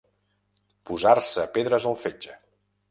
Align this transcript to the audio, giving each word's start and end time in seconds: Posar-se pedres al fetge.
Posar-se 0.91 1.47
pedres 1.59 1.89
al 1.93 2.03
fetge. 2.07 2.37